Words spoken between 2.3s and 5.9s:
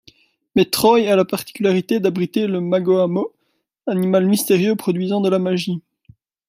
le Magohamoth, animal mystérieux produisant de la magie.